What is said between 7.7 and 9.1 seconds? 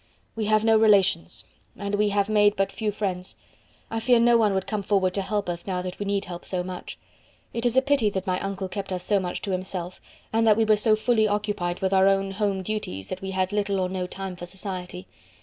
a pity that my uncle kept us